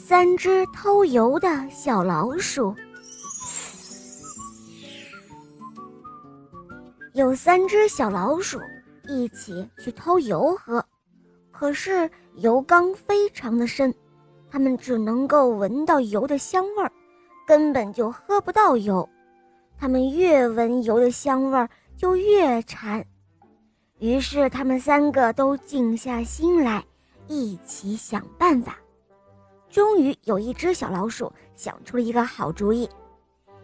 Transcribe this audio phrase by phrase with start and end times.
[0.00, 2.74] 三只偷油的小老鼠。
[7.12, 8.58] 有三只小老鼠
[9.06, 10.82] 一起去偷油喝，
[11.50, 13.92] 可是油缸非常的深，
[14.50, 16.90] 它们只能够闻到油的香味儿，
[17.46, 19.06] 根本就喝不到油。
[19.76, 21.68] 它们越闻油的香味儿
[21.98, 23.04] 就越馋，
[23.98, 26.82] 于是他们三个都静下心来，
[27.26, 28.78] 一起想办法。
[29.70, 32.88] 终于有一只小老鼠想出了一个好主意，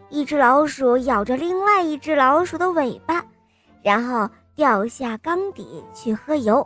[0.09, 3.25] 一只老鼠咬着另外一只老鼠的尾巴，
[3.81, 6.65] 然后掉下缸底去喝油。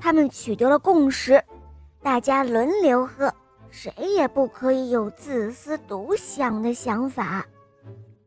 [0.00, 1.42] 他们取得了共识，
[2.02, 3.32] 大家轮流喝，
[3.70, 7.46] 谁也不可以有自私独享的想法。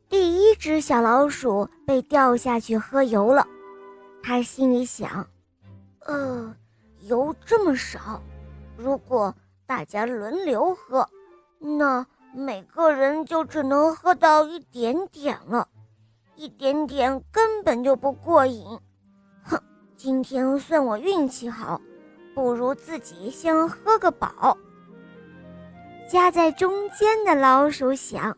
[0.10, 3.48] 第一只小老鼠被掉下去喝油了，
[4.22, 5.28] 他心里想
[6.06, 6.56] ：“呃，
[7.02, 8.22] 油这么少，
[8.78, 9.34] 如果……”
[9.70, 11.08] 大家轮流喝，
[11.60, 15.68] 那每个人就只能喝到一点点了，
[16.36, 18.66] 一点点根本就不过瘾。
[19.44, 19.62] 哼，
[19.96, 21.80] 今天算我运气好，
[22.34, 24.58] 不如自己先喝个饱。
[26.10, 28.36] 夹在中间的老鼠想：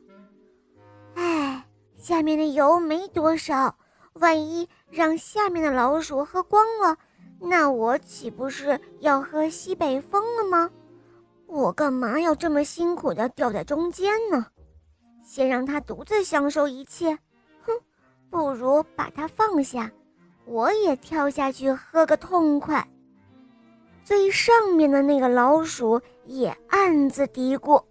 [1.15, 3.73] 哎，下面的油没多少，
[4.15, 6.97] 万一让下面的老鼠喝光了，
[7.39, 10.69] 那我岂不是要喝西北风了吗？
[11.51, 14.47] 我干嘛要这么辛苦的掉在中间呢？
[15.21, 17.13] 先让他独自享受一切，
[17.61, 17.73] 哼，
[18.29, 19.91] 不如把它放下，
[20.45, 22.87] 我也跳下去喝个痛快。
[24.01, 27.83] 最上面的那个老鼠也暗自嘀咕：“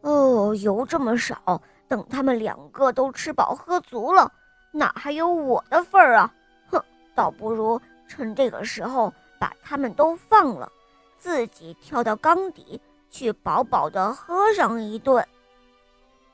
[0.00, 4.32] 哦，油这么少，等他们两个都吃饱喝足了，
[4.72, 6.34] 哪还有我的份儿啊？
[6.70, 6.82] 哼，
[7.14, 10.72] 倒不如趁这个时候把他们都放了。”
[11.18, 12.80] 自己跳到缸底
[13.10, 15.26] 去，饱饱的喝上一顿。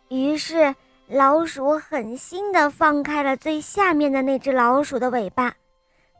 [0.08, 0.74] 于是，
[1.08, 5.54] 老鼠狠心的放开了最下面的那只老鼠的尾巴，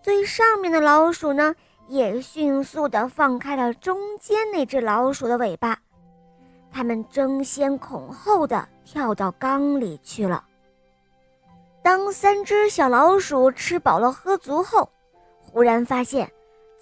[0.03, 1.54] 最上面的老鼠呢，
[1.88, 5.78] 也迅速的放开了中间那只老鼠的尾巴。
[6.72, 10.44] 它们争先恐后的跳到缸里去了。
[11.82, 14.91] 当三只小老鼠吃饱了喝足后，
[15.41, 16.30] 忽然发现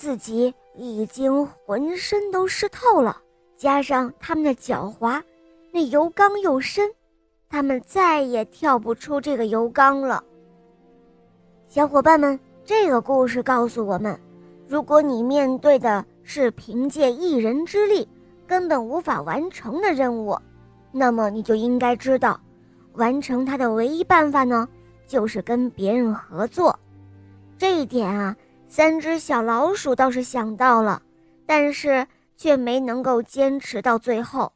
[0.02, 0.52] 自己。
[0.74, 3.18] 已经浑身都湿透了，
[3.58, 5.22] 加上他们的脚滑，
[5.70, 6.90] 那油缸又深，
[7.50, 10.24] 他们再也跳不出这个油缸了。
[11.68, 14.18] 小伙伴们，这个故事告诉我们：
[14.66, 18.08] 如果你面对的是凭借一人之力
[18.46, 20.34] 根本无法完成的任务，
[20.90, 22.40] 那么你就应该知道，
[22.94, 24.66] 完成它的唯一办法呢，
[25.06, 26.74] 就是跟别人合作。
[27.58, 28.34] 这一点啊。
[28.74, 31.02] 三只小老鼠倒是想到了，
[31.44, 32.06] 但是
[32.38, 34.50] 却没能够坚持到最后。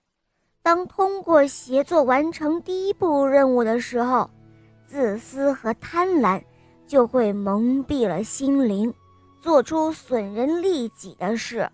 [0.63, 4.31] 当通过协作完成第一步任务的时候，
[4.87, 6.43] 自私和贪婪
[6.87, 8.91] 就会蒙蔽了心灵，
[9.39, 11.71] 做出损人利己的事，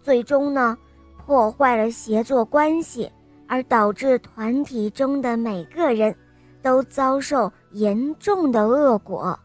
[0.00, 0.78] 最终呢，
[1.26, 3.10] 破坏了协作关系，
[3.48, 6.16] 而导致团体中的每个人
[6.62, 9.36] 都遭受严重的恶果。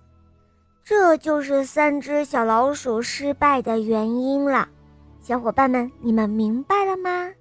[0.88, 4.69] 这就是三只小老鼠失败的原因了，
[5.19, 7.31] 小伙伴们，你们明白了吗？